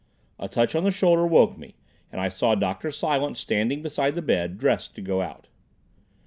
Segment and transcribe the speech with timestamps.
[0.39, 1.75] A touch on the shoulder woke me,
[2.11, 2.89] and I saw Dr.
[2.89, 5.47] Silence standing beside the bed, dressed to go out.